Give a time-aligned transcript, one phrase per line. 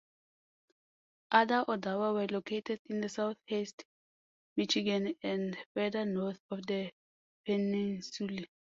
[1.29, 3.85] Other Odawa were located in southeast
[4.57, 6.91] Michigan and further north on the
[7.45, 8.47] peninsula.